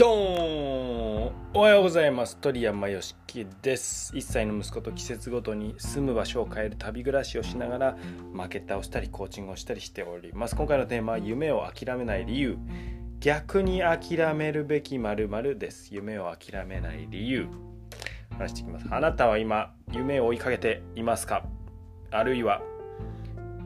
[0.00, 2.38] ドーンおはようございます。
[2.38, 4.14] 鳥山よしきです。
[4.14, 7.96] 1歳の息子と季節ごとに住む場所を変える旅暮らしをしながら
[8.32, 10.56] 負け倒したりコーチングをしたりしております。
[10.56, 12.56] 今回のテーマは夢を諦めない理由。
[13.20, 15.94] 逆に諦めるべき〇〇です。
[15.94, 17.48] 夢を諦めない理由。
[18.38, 18.86] 話していきます。
[18.90, 21.44] あなたは今夢を追いかけていますか？
[22.10, 22.62] あるいは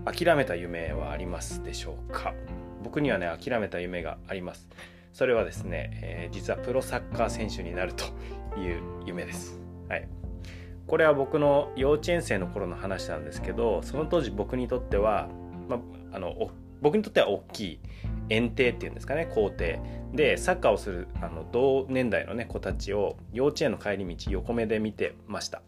[0.05, 2.35] 諦めた夢はありますでしょうか？
[2.83, 4.67] 僕にはね諦めた夢があります。
[5.15, 8.05] それはですね、えー、実はプロサッカー選手になると
[8.59, 9.61] いう夢です。
[9.89, 10.09] はい、
[10.89, 15.29] これは僕の幼稚園生の頃の話なんですけどその当時僕にとっては、
[15.69, 15.79] ま
[16.13, 16.51] あの
[16.83, 17.81] 僕にとっては大きい
[18.29, 19.79] 園庭っていうんですかね校庭
[20.13, 25.63] でサッカーをするあの同年代の、ね、子たちを幼稚園の帰り道横目で見てました。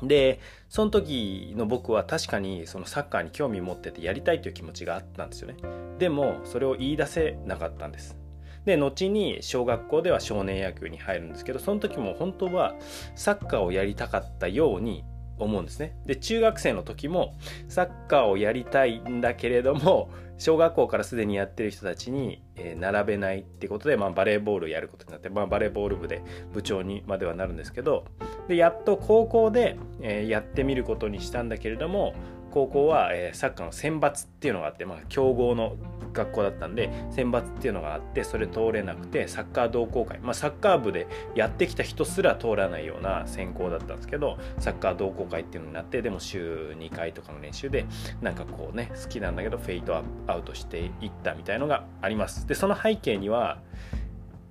[0.00, 5.56] でその時の僕は確かにそのサッカーに興味持っててやりたいという気持ちがあったんですよね
[5.98, 8.16] でもそれを言い出せなかったんです
[8.64, 12.74] で後に小学校では少年野球に入るんですけどその時も本当は
[13.14, 15.04] サッカーをやりたかったように
[15.38, 15.96] 思うんですね。
[16.04, 17.34] で中学生の時も
[17.68, 22.42] サッカーをやりたいんだけれども小学校からすでにやってる人たちに、
[22.76, 28.06] 並べないってことで、まあ、バレーボールをやることになって、まあ、バレーボール部で部長にまではなるんですけど
[28.48, 32.14] でやっと高校で、やってみることにしたんだけれども
[32.50, 35.76] 高校は、えー、サッカーの選抜っていうのがあって、まあ、強豪の
[36.12, 47.86] 学校だったんで選抜っていうのがあってそれ通れなくてサッカー同好会、まあ、サッカー部でやってきた人すら通らないような選考だったんですけどサッカー同好会っていうのになってでも週2回とかの練習で
[48.20, 52.46] なんかこうね好きなんだけどフェードアウトしていったみたいのがあります。
[52.46, 53.60] でその背景には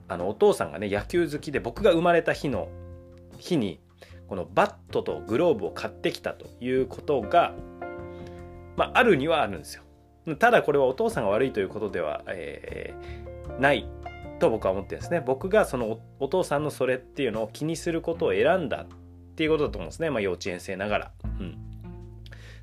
[0.07, 2.69] あのお父さんがね野球好きで僕が生まれた日の
[3.37, 3.79] 日に
[4.27, 7.53] このバットとグローブを買ってきたということが
[8.79, 9.83] まあ、あるにはあるんですよ。
[10.37, 13.89] ただこれはお父さんが悪いということでは、えー、ない
[14.39, 15.19] と僕は思ってるんですね。
[15.19, 18.87] 僕がそのお父さんのそれっていうのを気にすることを選んだっ
[19.35, 20.09] ていうことだと思うんですね。
[20.09, 21.11] まあ、幼稚園生ながら。
[21.41, 21.68] うん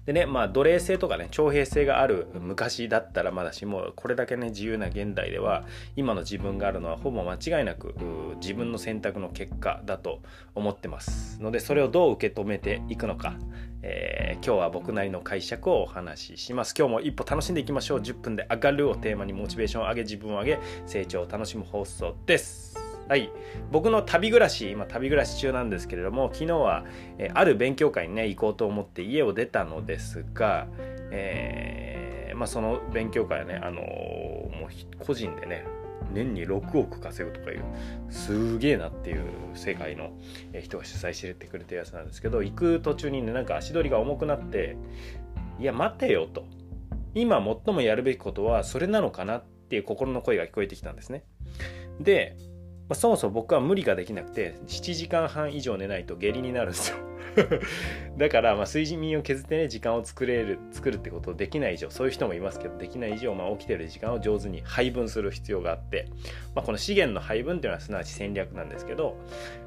[0.07, 5.65] でね、まあ、奴隷制とかね、徴兵制がある昔だったらまだしも、これだけね、自由な現代では、
[5.97, 7.95] 今の自分があるのはほぼ間違いなく、
[8.41, 10.23] 自分の選択の結果だと
[10.55, 13.35] 思ってますので、それをどう受け止めていくのか、
[13.83, 16.73] えー、今日は僕なりの解釈をお話しします。
[16.79, 17.99] 今日も一歩楽しんでいきましょう。
[17.99, 22.86] 10分で上がるをテーマにモチベーションを上げ、自分を上げ、成長を楽しむ放送です。
[23.09, 23.31] はい、
[23.71, 26.85] 僕の旅暮らし今旅暮らし中なんですけれども昨日は、
[27.19, 30.67] えある勉強会にね行こうと思って家を出たのですが、
[31.13, 35.65] えー、まあ、その勉強会はね、あのー、もう個人でね
[36.13, 37.65] 年に6億稼ぐとかいう
[38.11, 39.25] すげえなっていう
[39.55, 40.11] 世界の
[40.61, 44.77] 人が主催しててくれたやつなんですけど行く途中にねなんか足取りが重くなって
[45.61, 46.45] いや待てよと。
[47.15, 51.25] 今最もやるべきことはそれなのかなっていう心の声が聞こえてきたんですね。
[51.99, 52.37] で
[52.89, 57.16] まあ、そもそも僕は無理ができなくて7時間半以上寝ないと下痢になるんですよ。
[58.17, 66.09] だからまあ睡眠を削ってね時間を作れる作るってことをできない以上そういう人もいますけどできない以上、まあ、起きてる時間を上手に配分する必要があって、
[66.55, 69.19] まあ、この資源の配分っていうのはすなわち戦略なんですけど、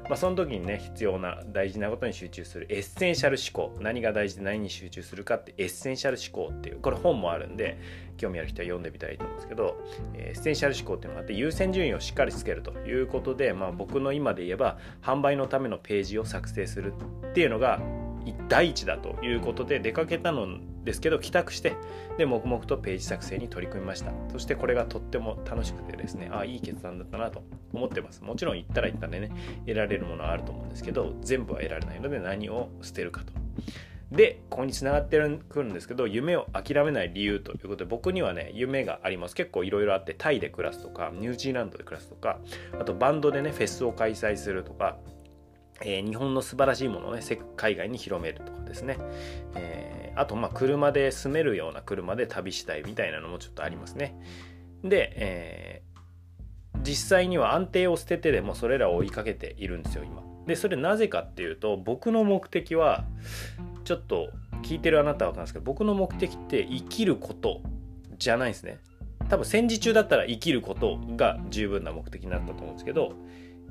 [0.04, 7.78] まあ、その時にね必要な大事なことに集中するエッセンシャル思考何が大事で何に集中するかってエッセンシャル思考っていうこれ本もあるんで
[8.16, 9.76] 興味ある人は読んでみたらいいと思うんですけど、
[10.14, 16.92] エッセンシャル思考っていうのがあって優先順位をしっかりつけるということで、まあ、僕の今で言えば販売のためのページを作成する
[17.30, 17.80] っていうのが
[18.48, 21.76] 第一だということで出かけたのですけど帰宅して
[22.18, 24.12] で黙々とページ作成に取り組みました。
[24.32, 28.22] そしてこれがとっても楽しくてですねああいい決断だったなと思ってます。
[28.24, 29.30] もちろん行ったら行ったでね
[29.66, 33.32] 得られるものはあると思うんですけど全部は得られないので何を捨てるかと。
[34.10, 39.36] でここにつながってくるんですけど夢を諦めない理由ということで僕にはね夢があります。
[39.36, 42.38] 結構いろいろあってタイで暮らすとかニュージーランドで暮らすとか
[42.80, 44.96] あとバンドでねフェスを開催するとか
[45.82, 47.22] えー、日本の素晴らしいものをね
[47.56, 48.98] 海外に広めるとかですね、
[49.54, 54.14] えー、あとまあ車で住めるような車で旅したいみたいなのもちょっとありますね。
[54.84, 60.22] で、えー、実際には安定を捨ててでもそれらを追いかけているんですよ今。
[60.46, 63.04] でそれなぜかっていうと僕の目的は
[63.84, 64.30] ちょっと
[64.62, 67.62] 聞いてるあなたは分かるんですけど僕の目的って生きること
[68.18, 68.78] じゃないですね。
[69.28, 73.12] 多分戦時中だったら生きることが十分な目的になったと思うんですけど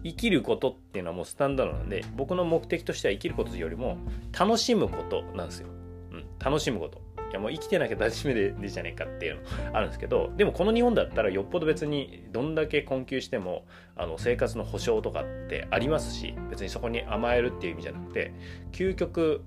[0.04, 3.98] 生きることっていうのはもうスタンダードなんで僕の目的としては生きることよりも
[4.38, 5.68] 楽しむことなんですよ。
[6.12, 7.10] うん、楽しむこと。
[7.30, 9.42] いやもう生きてなきゃ大丈夫ででじゃねえかっていうの
[9.74, 13.66] あるんですけどでもこの日本だったらよっぽど別にどんだけ困窮しても
[13.96, 18.34] あの生活の保障とかってありますし別にそこに甘えるっていう意味じゃなくて
[18.72, 19.44] 究極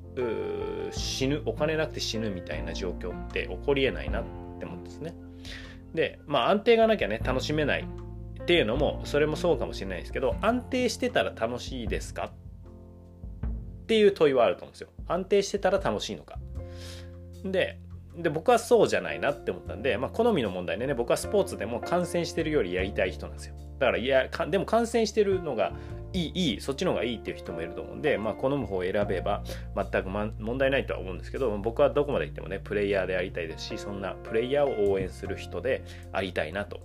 [0.93, 4.25] 死ぬお金なくて死ぬみたいな状況って起こりえないなっ
[4.61, 5.15] て思うんですね。
[5.93, 7.85] でまあ安定がなきゃね楽しめない
[8.43, 12.33] っていうのもそれもそうかもしれないですけど安定してたら楽しいですか
[13.85, 14.89] っていう問いはあると思うんですよ。
[15.07, 16.39] 安定してたら楽しいのか。
[17.45, 17.79] で
[18.17, 23.55] で僕はそうじゃないなって思ったんで、まあ、好みの問題でね僕はスポーツでも観戦してるよりやりたい人なんですよ。
[23.79, 25.73] だからいやでも観戦してるのが
[26.13, 29.43] いいいいそっちの方がいいっていう人もいると思うんで、まあ、好む方を選べば
[29.75, 36.81] 全く、ま、問題ないとは思うんですけど僕はどこまで行ってもねプレイヤーでありたいですしそんなプレイヤーを応援する人でありたいなと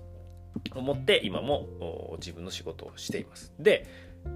[0.76, 3.54] 思って今も自分の仕事をしています。
[3.60, 3.88] で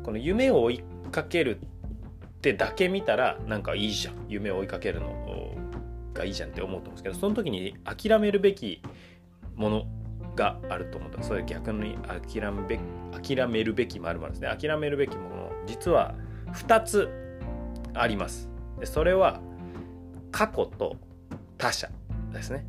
[0.04, 4.26] この夢を追いかけるってだけ見たらなんかいいじゃん。
[4.28, 5.56] 夢を追いかけるの
[6.14, 8.82] がいいじゃんって思うと思うんですけどその時に諦めるべき
[9.56, 9.86] もの
[10.36, 11.22] があると思った。
[11.24, 12.80] それ逆に諦めべ
[13.12, 14.56] 諦めるべきもあるですね。
[14.60, 16.16] 諦めるべきもの実は
[16.54, 17.10] 2つ
[17.94, 18.50] あります。
[18.80, 19.42] でそれは
[20.32, 20.96] 過去と
[21.58, 21.90] 他者
[22.32, 22.66] ですね、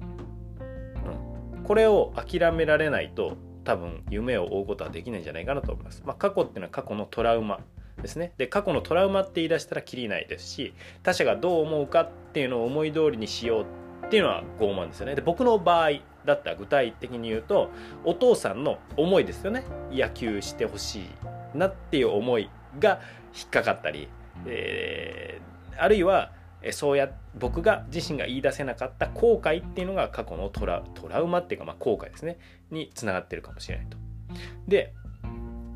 [1.65, 7.61] これを諦められないと多分夢を追うことはできないんじゃないかなと思います、まあ、過去っていうのは過去のトラウマ
[8.01, 8.33] ですね。
[8.37, 15.15] で過去のトラウマって言い出したらきりないですし他者がどう思うかっていうのを思い通りにしようっていうのは傲慢ですよね。
[15.15, 15.91] で僕の場合
[16.25, 17.71] だったら具体的に言うと
[18.05, 19.65] お父さんの思いですよね。
[19.93, 21.01] 野球してほし
[21.55, 23.01] いなっていう思いが
[23.35, 24.09] 引っかかったり、
[24.47, 26.33] えー、あるいは
[26.71, 32.39] そうや僕が自身が言い出せなかった後悔っていうのが過去のトラトラウマっていうかまあ後悔ですね。
[32.71, 33.97] につながってるかもしれないと。
[34.69, 34.95] で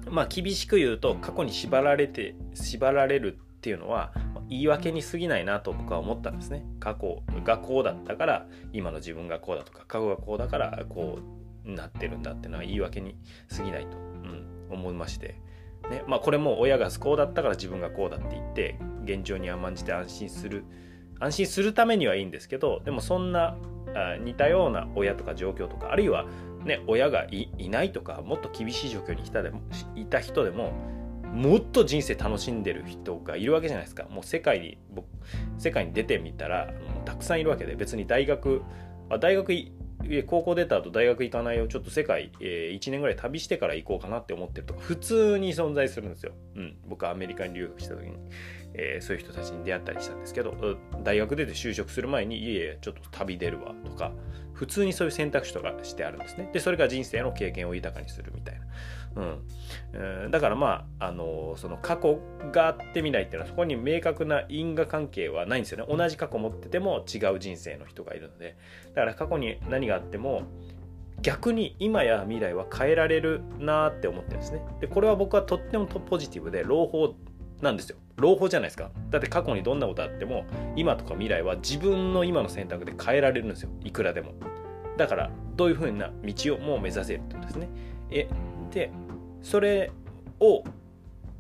[0.09, 4.13] まあ厳しく言うと過去に縛られて縛られるっていうのは
[4.49, 6.65] 言い訳に過ぎないなと僕は思ったんですね。
[6.79, 11.19] 過去がこうだったから今の自分がこうだとか過去がこうだからこ
[11.65, 13.17] うなってるんだっていうのは言い訳に
[13.55, 15.41] 過ぎないと、うん、思いまして、
[15.91, 20.65] ねまあ、これも親がこうだったから自分がこうだって言って現状に甘んじて安心する
[21.21, 23.57] 安心するためにはいいんですけどでもそんな
[24.21, 26.27] 似たような親とか状況とかあるいは、
[26.65, 29.63] ね、親がいないとかもっと厳しい状況にいたでも
[29.95, 30.73] いた人でも
[31.33, 34.05] もっと人生楽しんでる人がいるわけじゃないですか。
[34.05, 35.07] もう世界に僕
[35.59, 36.73] 世界に出てみたら
[37.05, 38.63] たくさんいるわけで別に大学
[39.21, 39.53] 大学
[40.27, 41.69] 高校出た後大学行かないよ。
[41.69, 46.33] ちょっと世界、えー、1年ぐらい旅してから行こうかなって思ってるとか普通に存在するんですよ。
[46.57, 48.17] うん、僕はアメリカに留学した時に、
[48.75, 50.55] えー、そういう人たちに出会ったりしたんですけど
[51.03, 54.13] 大学出て就職する前にいえいえちょっと旅出るわとか
[54.57, 56.49] 普通にそういう選択肢とかしてあるんですね。
[56.51, 59.23] でそれが人生の経験を豊かにするみたいな。
[59.23, 59.39] うん。
[59.93, 62.21] えー、だからまあ、あのー、その過去
[62.53, 65.95] があってみないっていうのはそこに明確な因果関係はないんですよね。
[65.95, 68.57] 同じ過去持ってても違う人生の人がいるので。
[68.95, 70.43] だから過去に何があっても
[71.21, 74.63] 逆に今や未来は変えられるなって思ってるんですね。
[74.81, 77.15] でこれは僕はとってもポジティブで朗報
[77.61, 77.99] なんですよ。
[78.17, 78.91] 朗報じゃないですか。
[79.11, 83.71] だって過去にどんなことあっても今とか未来は自分の今の選択で変えられるんですよ。
[83.85, 84.33] いくらでも。
[84.97, 87.69] だからどういうふうな道をもう目指せるってことですね。
[88.11, 88.29] え
[88.73, 88.91] で
[89.43, 89.91] それ
[90.41, 90.65] を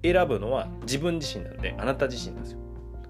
[0.03, 2.59] 選ぶのは自分自身なんであなた自身なんですよ、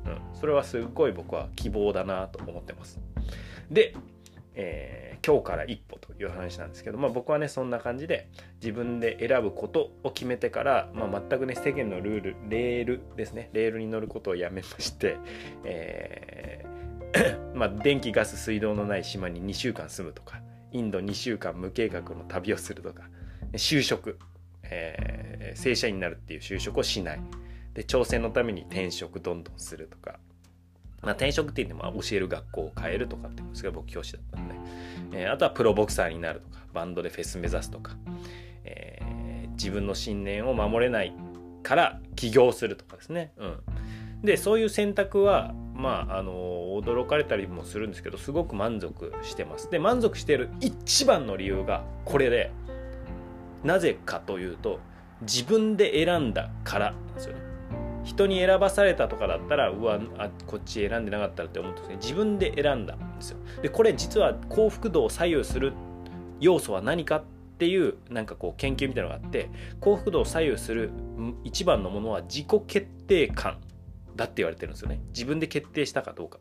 [0.06, 2.98] うん、それはすっごい僕は希望だなと思ってます。
[3.70, 3.94] で、
[4.54, 6.05] えー、今日から一歩と。
[6.18, 8.28] いう話なんですけど、まあ、僕はねそんな感じで
[8.60, 15.18] 自分で選ぶことを決めてから、まあ、全くね世間のルールレールですねレールに乗ることをやめまして、
[15.64, 16.76] えー
[17.54, 20.42] まあ、電気ガス水道のない島に2週間住むとか
[20.72, 23.08] インド2週間無計画の旅をするとか
[23.54, 24.18] 就職
[24.70, 27.20] えー、正社員になるっていう就職をしない。
[27.74, 30.18] で挑戦のために転職どんどんするとか、
[31.06, 34.54] まあ、転職って言っても教える学校を変えるとかっていうのが僕教師だったんで、
[35.12, 37.96] えー、あとはプロボクサーになるとかバンドでフェス目指すとか、
[38.64, 41.14] えー、自分の信念を守れない
[41.62, 43.60] から起業するとかですね、うん、
[44.22, 46.32] でそういう選択はまああの
[46.82, 49.70] 驚かれたりもするんですけどすごく満足してます。
[49.70, 52.50] で満足してる一番の理由がこれで
[53.62, 54.80] なぜかというと
[55.22, 57.45] 自分で選んだからなんですよね。
[58.06, 61.96] 人に選ばされたとかだったらうわあこっち選んでなかったらって思うんですね。
[61.96, 63.38] 自分で選んだんですよ。
[63.62, 65.72] でこれ実は幸福度を左右する
[66.40, 67.24] 要素は何かっ
[67.58, 70.92] ていうなんかこう研究みたいなのがあって幸福度を左右する
[71.42, 73.58] 一番のものは自己決定感
[74.14, 75.00] だって言われてるんですよね。
[75.08, 76.38] 自分で決定したかどうか。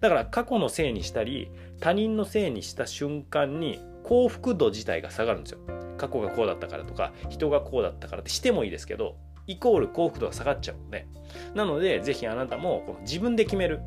[0.00, 1.50] だから過去のせいにしたり
[1.80, 5.60] 他人のせいにした瞬間に幸福度自体が下がるんですよ。
[5.96, 9.16] 過去がこうだったからとか人がこうだったからってしてもいいですけど
[9.48, 11.08] イコール幸福度が下がっちゃうので
[11.54, 13.80] なのでぜひあなたもこの自分で決める。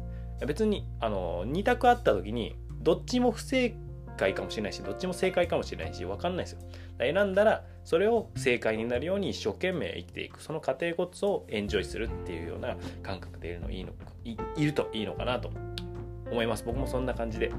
[0.46, 3.76] 別にあの2択あった時にどっちも不正
[4.18, 6.60] 解かもしれないしどっちも正解かもしれないし分かんないですよ。
[7.00, 10.42] 選んだらそれを正解になるように一生懸命生きていく。
[10.42, 15.52] その過程こそをエンジョイするっていうような感覚でいるのいいのいいるといいのかなと
[16.32, 16.64] 思います。
[16.66, 17.52] 僕もそんな感じで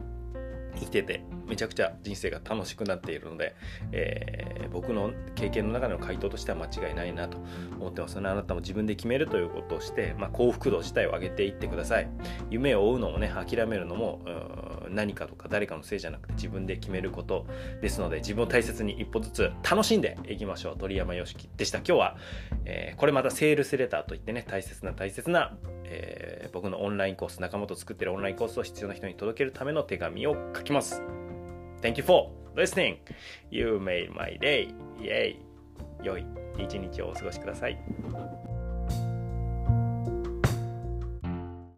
[0.74, 1.22] 生きてて。
[1.46, 3.54] めちゃくちゃ人生が楽しくなっているので、
[3.92, 7.38] えー、僕の経験の中での回答としては間違いないなと
[7.78, 8.16] 思ってます。
[8.16, 12.08] のであなたも自分で決めるということをして、まあ、幸福度自体を上げていってください。
[12.50, 14.20] 夢を追うのもね諦めるのも
[14.90, 17.46] 何かとか誰かのせいじゃなくて自分で決めること
[17.80, 20.78] ですので自分を大切に一歩ずつ楽しんでいきましょう。
[20.78, 21.78] 鳥山よしきでした。
[21.78, 22.16] 今日は、
[22.64, 31.02] えー、これまたセールスレターといってね大切な大切な、えー、僕のオンラインコース仲間と作ってるオンラインコースを必要な人に届けるための手紙を書きます。
[31.82, 32.98] Thank you for listening.
[33.50, 34.72] You made my day.
[35.00, 35.52] イェイ。
[36.02, 36.26] 良い
[36.58, 37.78] 一日をお過ごしください。